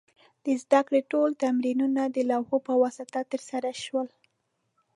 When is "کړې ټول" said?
0.87-1.29